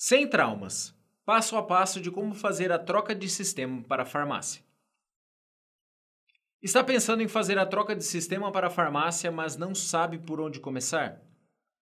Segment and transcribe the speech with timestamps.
[0.00, 0.94] Sem traumas.
[1.26, 4.62] Passo a passo de como fazer a troca de sistema para a farmácia.
[6.62, 10.40] Está pensando em fazer a troca de sistema para a farmácia, mas não sabe por
[10.40, 11.20] onde começar?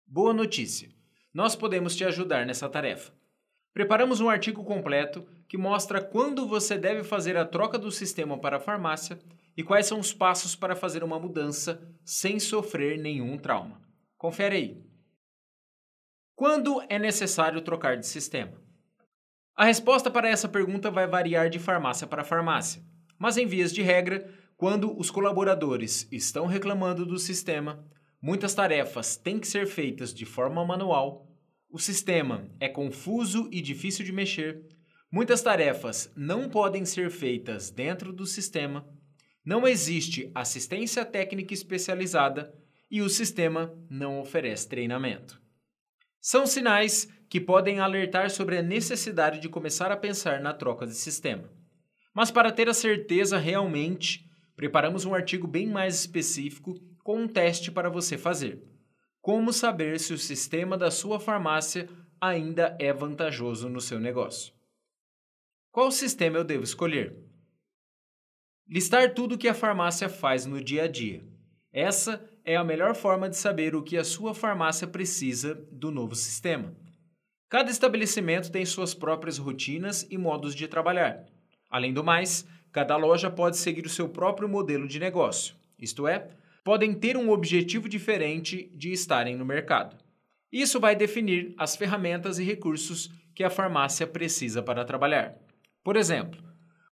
[0.07, 0.89] Boa notícia!
[1.33, 3.13] Nós podemos te ajudar nessa tarefa.
[3.75, 8.57] Preparamos um artigo completo que mostra quando você deve fazer a troca do sistema para
[8.57, 9.19] a farmácia
[9.55, 13.79] e quais são os passos para fazer uma mudança sem sofrer nenhum trauma.
[14.17, 14.86] Confere aí.
[16.37, 18.61] Quando é necessário trocar de sistema?
[19.57, 22.85] A resposta para essa pergunta vai variar de farmácia para farmácia,
[23.19, 27.83] mas em vias de regra, quando os colaboradores estão reclamando do sistema,
[28.21, 31.27] muitas tarefas têm que ser feitas de forma manual,
[31.71, 34.63] o sistema é confuso e difícil de mexer,
[35.11, 38.87] muitas tarefas não podem ser feitas dentro do sistema,
[39.43, 42.55] não existe assistência técnica especializada
[42.91, 45.46] e o sistema não oferece treinamento.
[46.27, 50.93] São sinais que podem alertar sobre a necessidade de começar a pensar na troca de
[50.93, 51.49] sistema.
[52.13, 56.75] Mas para ter a certeza realmente, preparamos um artigo bem mais específico
[57.05, 58.61] com um teste para você fazer.
[59.21, 61.89] Como saber se o sistema da sua farmácia
[62.21, 64.53] ainda é vantajoso no seu negócio?
[65.71, 67.17] Qual sistema eu devo escolher?
[68.69, 71.25] Listar tudo o que a farmácia faz no dia a dia.
[71.73, 76.15] Essa é a melhor forma de saber o que a sua farmácia precisa do novo
[76.15, 76.73] sistema.
[77.49, 81.27] Cada estabelecimento tem suas próprias rotinas e modos de trabalhar.
[81.69, 86.31] Além do mais, cada loja pode seguir o seu próprio modelo de negócio, isto é,
[86.63, 89.97] podem ter um objetivo diferente de estarem no mercado.
[90.53, 95.37] Isso vai definir as ferramentas e recursos que a farmácia precisa para trabalhar.
[95.83, 96.41] Por exemplo,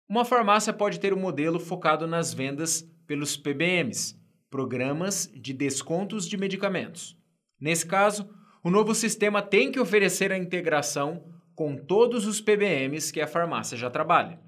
[0.09, 4.19] uma farmácia pode ter um modelo focado nas vendas pelos PBMs,
[4.53, 7.17] programas de descontos de medicamentos.
[7.59, 8.29] Nesse caso,
[8.63, 13.75] o novo sistema tem que oferecer a integração com todos os PBMs que a farmácia
[13.75, 14.39] já trabalha.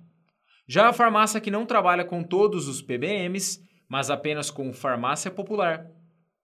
[0.67, 5.89] Já a farmácia que não trabalha com todos os PBMs, mas apenas com farmácia popular,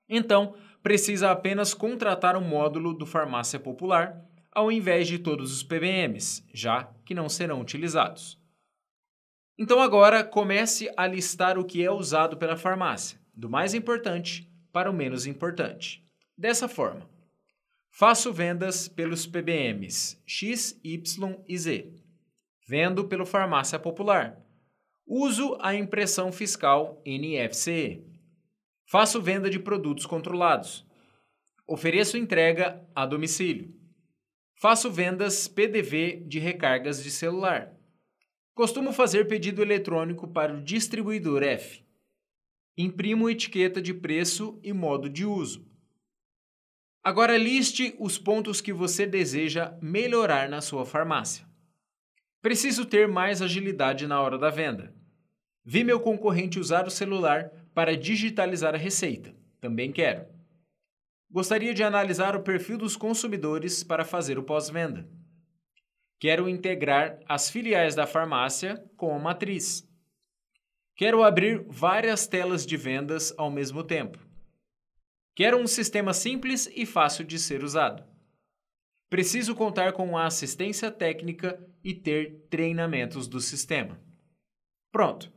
[0.10, 6.44] então precisa apenas contratar um módulo do farmácia popular ao invés de todos os PBMs,
[6.52, 8.42] já que não serão utilizados.
[9.56, 14.90] Então agora comece a listar o que é usado pela farmácia do mais importante para
[14.90, 16.06] o menos importante.
[16.38, 17.10] Dessa forma,
[17.90, 21.94] faço vendas pelos PBMs X, Y e Z.
[22.68, 24.40] Vendo pelo Farmácia Popular.
[25.06, 28.06] Uso a impressão fiscal NFCE.
[28.86, 30.86] Faço venda de produtos controlados.
[31.68, 33.74] Ofereço entrega a domicílio.
[34.56, 37.74] Faço vendas PDV de recargas de celular.
[38.54, 41.81] Costumo fazer pedido eletrônico para o distribuidor F.
[42.78, 45.70] Imprimo etiqueta de preço e modo de uso.
[47.04, 51.46] Agora liste os pontos que você deseja melhorar na sua farmácia.
[52.42, 54.96] Preciso ter mais agilidade na hora da venda.
[55.64, 59.36] Vi meu concorrente usar o celular para digitalizar a receita.
[59.60, 60.26] Também quero.
[61.30, 65.08] Gostaria de analisar o perfil dos consumidores para fazer o pós-venda.
[66.20, 69.88] Quero integrar as filiais da farmácia com a matriz.
[71.02, 74.20] Quero abrir várias telas de vendas ao mesmo tempo.
[75.34, 78.04] Quero um sistema simples e fácil de ser usado.
[79.10, 84.00] Preciso contar com a assistência técnica e ter treinamentos do sistema.
[84.92, 85.34] Pronto!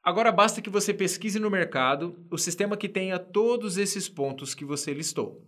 [0.00, 4.64] Agora basta que você pesquise no mercado o sistema que tenha todos esses pontos que
[4.64, 5.44] você listou.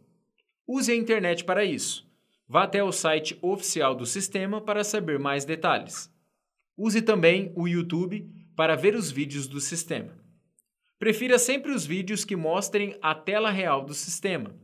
[0.67, 2.05] Use a internet para isso.
[2.49, 6.13] Vá até o site oficial do sistema para saber mais detalhes.
[6.77, 10.17] Use também o YouTube para ver os vídeos do sistema.
[10.99, 14.55] Prefira sempre os vídeos que mostrem a tela real do sistema.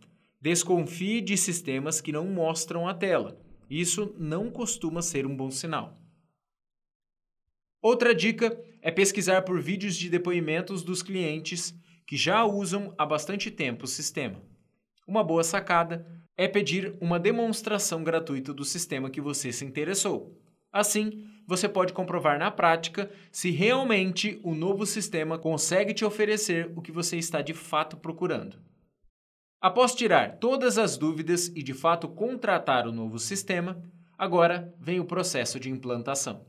[0.41, 3.41] Desconfie de sistemas que não mostram a tela.
[3.69, 6.01] Isso não costuma ser um bom sinal.
[7.83, 11.75] Outra dica é pesquisar por vídeos de depoimentos dos clientes
[12.07, 14.41] que já usam há bastante tempo o sistema.
[15.07, 16.07] Uma boa sacada
[16.37, 20.41] é pedir uma demonstração gratuita do sistema que você se interessou.
[20.73, 26.83] Assim, você pode comprovar na prática se realmente o novo sistema consegue te oferecer o
[26.83, 28.59] que você está de fato procurando.
[29.61, 33.83] Após tirar todas as dúvidas e de fato contratar o novo sistema,
[34.17, 36.47] agora vem o processo de implantação.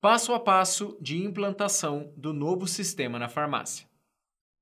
[0.00, 3.88] Passo a passo de implantação do novo sistema na farmácia.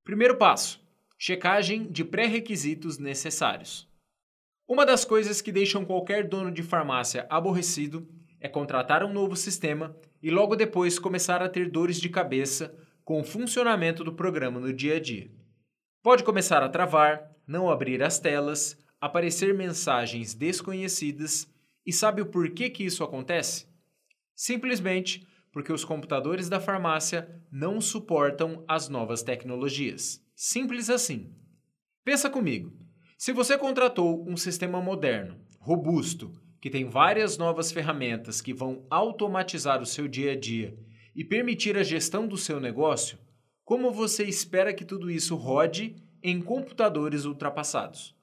[0.05, 0.81] Primeiro passo:
[1.17, 3.87] checagem de pré-requisitos necessários.
[4.67, 8.07] Uma das coisas que deixam qualquer dono de farmácia aborrecido
[8.43, 13.21] é contratar um novo sistema e logo depois começar a ter dores de cabeça com
[13.21, 15.31] o funcionamento do programa no dia a dia.
[16.03, 21.51] Pode começar a travar, não abrir as telas, aparecer mensagens desconhecidas
[21.85, 23.67] E sabe o porquê que isso acontece?
[24.35, 30.21] Simplesmente porque os computadores da farmácia não suportam as novas tecnologias.
[30.35, 31.33] Simples assim.
[32.03, 32.73] Pensa comigo.
[33.17, 36.31] Se você contratou um sistema moderno, robusto,
[36.63, 40.73] que tem várias novas ferramentas que vão automatizar o seu dia a dia
[41.13, 43.19] e permitir a gestão do seu negócio,
[43.65, 45.93] como você espera que tudo isso rode
[46.23, 48.15] em computadores ultrapassados?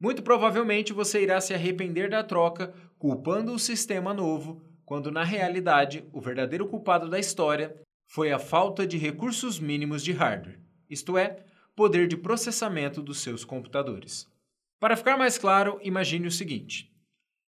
[0.00, 6.08] Muito provavelmente você irá se arrepender da troca, culpando o sistema novo quando na realidade
[6.12, 7.74] o verdadeiro culpado da história
[8.06, 11.44] foi a falta de recursos mínimos de hardware, isto é,
[11.74, 14.30] poder de processamento dos seus computadores.
[14.78, 16.91] Para ficar mais claro, imagine o seguinte: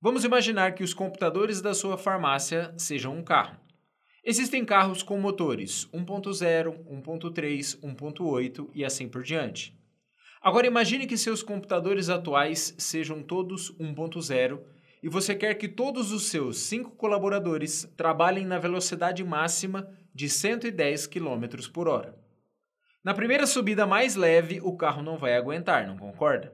[0.04, 3.58] vamos imaginar que os computadores da sua farmácia sejam um carro.
[4.22, 9.74] Existem carros com motores 1.0, 1.3, 1.8 e assim por diante.
[10.42, 14.60] Agora imagine que seus computadores atuais sejam todos 1.0
[15.02, 21.08] e você quer que todos os seus cinco colaboradores trabalhem na velocidade máxima de 110
[21.08, 22.14] km por hora.
[23.02, 26.54] Na primeira subida mais leve, o carro não vai aguentar, não concorda?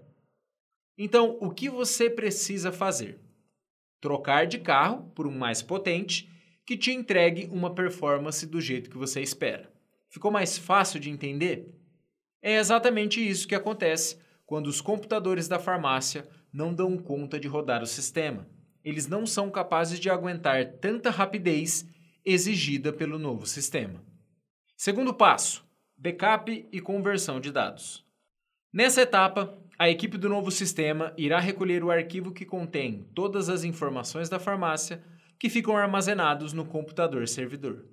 [0.96, 3.20] Então, o que você precisa fazer?
[4.02, 6.30] Trocar de carro por um mais potente
[6.66, 9.72] que te entregue uma performance do jeito que você espera.
[10.08, 11.68] Ficou mais fácil de entender?
[12.42, 17.84] É exatamente isso que acontece quando os computadores da farmácia não dão conta de rodar
[17.84, 18.48] o sistema.
[18.84, 21.86] Eles não são capazes de aguentar tanta rapidez
[22.26, 24.04] exigida pelo novo sistema.
[24.76, 25.66] Segundo passo:
[25.98, 28.06] backup e conversão de dados.
[28.72, 33.64] Nessa etapa, a equipe do novo sistema irá recolher o arquivo que contém todas as
[33.64, 35.04] informações da farmácia
[35.40, 37.88] que ficam armazenados no computador servidor.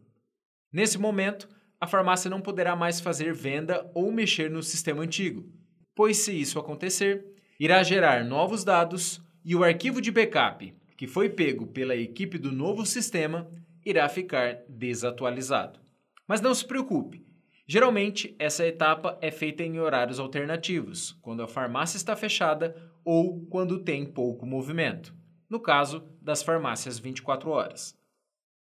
[0.70, 1.48] Nesse momento,
[1.80, 5.50] a farmácia não poderá mais fazer venda ou mexer no sistema antigo,
[5.94, 7.24] pois se isso acontecer,
[7.58, 12.52] irá gerar novos dados e o arquivo de backup, que foi pego pela equipe do
[12.52, 13.50] novo sistema,
[13.82, 15.80] irá ficar desatualizado.
[16.28, 17.24] Mas não se preocupe,
[17.66, 23.82] geralmente essa etapa é feita em horários alternativos, quando a farmácia está fechada ou quando
[23.82, 25.14] tem pouco movimento,
[25.48, 27.96] no caso das farmácias 24 horas.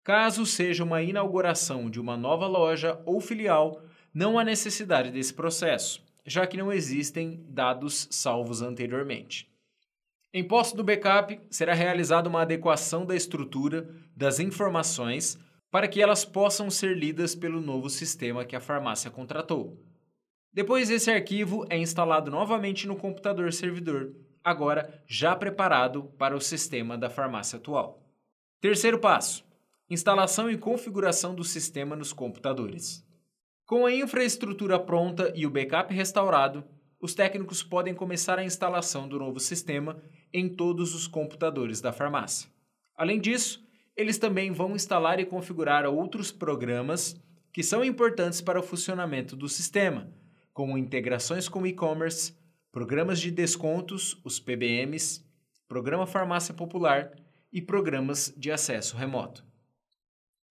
[0.04, 3.82] Caso seja uma inauguração de uma nova loja ou filial,
[4.14, 9.48] não há necessidade desse processo já que não existem dados salvos anteriormente.
[10.34, 15.38] Em posse do backup, será realizada uma adequação da estrutura das informações
[15.76, 19.78] para que elas possam ser lidas pelo novo sistema que a farmácia contratou.
[20.50, 26.96] Depois, esse arquivo é instalado novamente no computador servidor, agora já preparado para o sistema
[26.96, 28.02] da farmácia atual.
[28.58, 29.44] Terceiro passo:
[29.90, 33.06] instalação e configuração do sistema nos computadores.
[33.66, 36.64] Com a infraestrutura pronta e o backup restaurado,
[36.98, 40.02] os técnicos podem começar a instalação do novo sistema
[40.32, 42.48] em todos os computadores da farmácia.
[42.96, 43.62] Além disso,
[43.96, 47.16] eles também vão instalar e configurar outros programas
[47.52, 50.12] que são importantes para o funcionamento do sistema,
[50.52, 52.36] como integrações com e-commerce,
[52.70, 55.24] programas de descontos, os PBMs,
[55.66, 57.10] Programa Farmácia Popular
[57.50, 59.42] e programas de acesso remoto.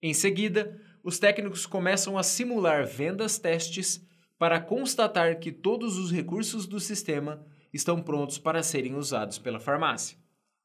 [0.02, 4.04] Em seguida, os técnicos começam a simular vendas testes
[4.36, 10.18] para constatar que todos os recursos do sistema estão prontos para serem usados pela farmácia.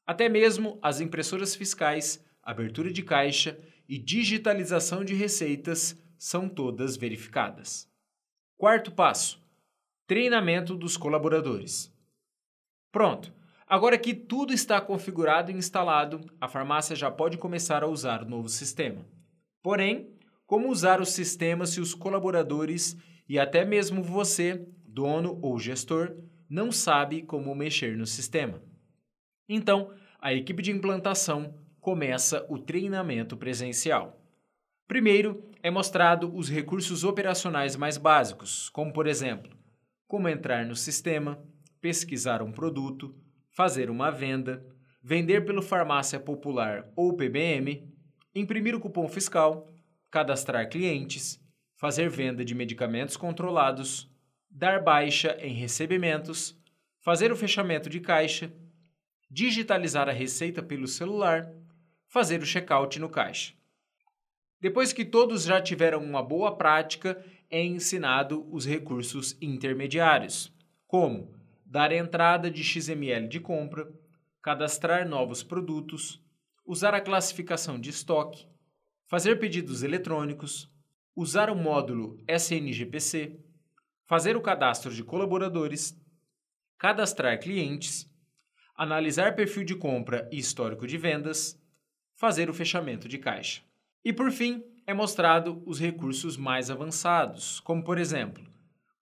[0.04, 3.58] Até mesmo as impressoras fiscais, abertura de caixa
[3.88, 7.88] e digitalização de receitas são todas verificadas.
[8.56, 9.40] Quarto passo:
[10.06, 11.92] treinamento dos colaboradores.
[12.90, 13.32] Pronto!
[13.66, 18.28] Agora que tudo está configurado e instalado, a farmácia já pode começar a usar o
[18.28, 19.06] novo sistema.
[19.62, 20.14] Porém,
[20.46, 22.96] como usar o sistema se os colaboradores
[23.26, 26.14] e até mesmo você, dono ou gestor,
[26.50, 28.62] não sabe como mexer no sistema.
[29.48, 34.24] Então, a equipe de implantação começa o treinamento presencial.
[34.86, 39.50] Primeiro, é mostrado os recursos operacionais mais básicos, como por exemplo,
[40.06, 41.42] como entrar no sistema,
[41.80, 43.12] pesquisar um produto,
[43.50, 44.64] fazer uma venda,
[45.02, 47.92] vender pelo farmácia popular ou PBM,
[48.32, 49.68] imprimir o cupom fiscal,
[50.08, 54.08] cadastrar clientes, fazer venda de medicamentos controlados,
[54.48, 56.56] dar baixa em recebimentos,
[57.00, 58.52] fazer o fechamento de caixa,
[59.28, 61.52] digitalizar a receita pelo celular,
[62.12, 63.54] fazer o checkout no caixa.
[64.60, 70.52] Depois que todos já tiveram uma boa prática, é ensinado os recursos intermediários,
[70.86, 73.90] como dar entrada de XML de compra,
[74.42, 76.22] cadastrar novos produtos,
[76.66, 78.46] usar a classificação de estoque,
[79.06, 80.70] fazer pedidos eletrônicos,
[81.16, 83.40] usar o módulo SNGPC,
[84.04, 85.98] fazer o cadastro de colaboradores,
[86.76, 88.06] cadastrar clientes,
[88.76, 91.61] analisar perfil de compra e histórico de vendas,
[92.22, 93.62] fazer o fechamento de caixa.
[94.04, 98.46] E por fim, é mostrado os recursos mais avançados, como por exemplo,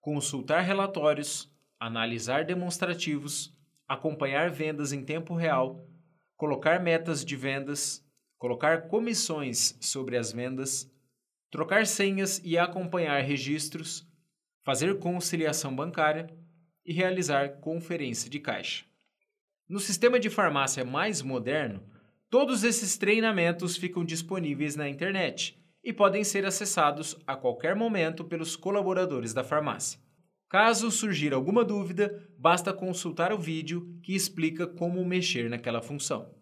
[0.00, 3.54] consultar relatórios, analisar demonstrativos,
[3.86, 5.86] acompanhar vendas em tempo real,
[6.34, 8.02] colocar metas de vendas,
[8.38, 10.90] colocar comissões sobre as vendas,
[11.50, 14.08] trocar senhas e acompanhar registros,
[14.64, 16.26] fazer conciliação bancária
[16.86, 18.86] e realizar conferência de caixa.
[19.68, 21.86] No sistema de farmácia mais moderno,
[22.30, 28.54] todos esses treinamentos ficam disponíveis na internet e podem ser acessados a qualquer momento pelos
[28.54, 29.98] colaboradores da farmácia.
[30.48, 36.32] Caso surgir alguma dúvida, basta consultar o vídeo que explica como mexer naquela função.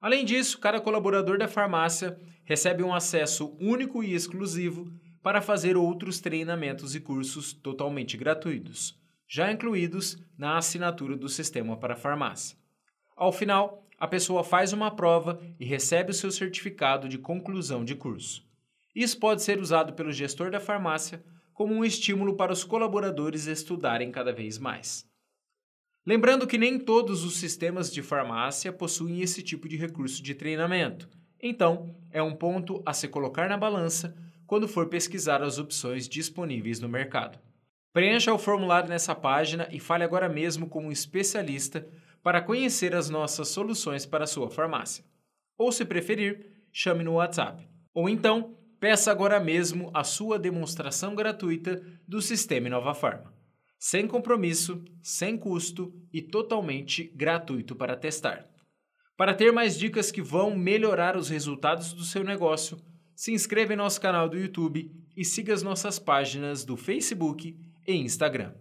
[0.00, 6.20] Além disso, cada colaborador da farmácia recebe um acesso único e exclusivo para fazer outros
[6.20, 8.98] treinamentos e cursos totalmente gratuitos,
[9.28, 12.58] já incluídos na assinatura do sistema para farmácia.
[13.16, 17.94] Ao final, a pessoa faz uma prova e recebe o seu certificado de conclusão de
[17.94, 18.44] curso.
[18.92, 21.22] Isso pode ser usado pelo gestor da farmácia
[21.54, 25.08] como um estímulo para os colaboradores estudarem cada vez mais.
[26.04, 31.08] Lembrando que nem todos os sistemas de farmácia possuem esse tipo de recurso de treinamento,
[31.40, 34.16] então é um ponto a se colocar na balança
[34.48, 37.38] quando for pesquisar as opções disponíveis no mercado.
[37.92, 41.86] Preencha o formulário nessa página e fale agora mesmo com um especialista
[42.22, 45.04] para conhecer as nossas soluções para sua farmácia.
[45.58, 47.68] Ou, se preferir, chame no WhatsApp.
[47.94, 53.32] Ou então, Peça agora mesmo a sua demonstração gratuita do sistema Inova Farma.
[53.78, 58.44] Sem compromisso, sem custo e totalmente gratuito para testar.
[59.16, 62.76] Para ter mais dicas que vão melhorar os resultados do seu negócio,
[63.14, 67.94] se inscreva em nosso canal do YouTube e siga as nossas páginas do Facebook e
[67.94, 68.52] Instagram.